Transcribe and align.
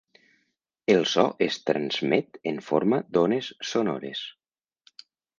El 0.93 1.03
so 1.09 1.25
es 1.47 1.59
transmet 1.67 2.39
en 2.51 2.57
forma 2.69 2.99
d'ones 3.17 3.49
sonores. 3.73 4.23